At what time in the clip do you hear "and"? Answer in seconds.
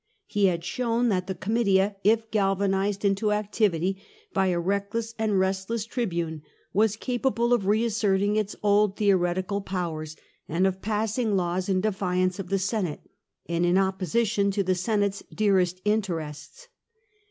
5.19-5.37, 10.49-10.65, 13.45-13.63